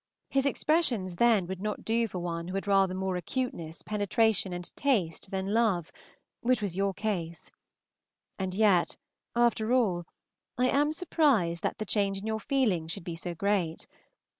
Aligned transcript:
His 0.31 0.47
expressions 0.47 1.17
then 1.17 1.45
would 1.45 1.61
not 1.61 1.85
do 1.85 2.07
for 2.07 2.17
one 2.17 2.47
who 2.47 2.55
had 2.55 2.65
rather 2.65 2.95
more 2.95 3.17
acuteness, 3.17 3.83
penetration, 3.83 4.51
and 4.51 4.75
taste, 4.75 5.29
than 5.29 5.53
love, 5.53 5.91
which 6.39 6.59
was 6.59 6.75
your 6.75 6.91
case. 6.95 7.51
And 8.39 8.55
yet, 8.55 8.97
after 9.35 9.71
all, 9.73 10.05
I 10.57 10.69
am 10.69 10.91
surprised 10.91 11.61
that 11.61 11.77
the 11.77 11.85
change 11.85 12.17
in 12.17 12.25
your 12.25 12.39
feelings 12.39 12.91
should 12.91 13.03
be 13.03 13.15
so 13.15 13.35
great. 13.35 13.85